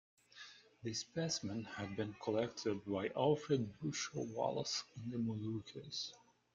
[0.81, 6.11] The specimen had been collected by Alfred Russel Wallace in the Moluccas.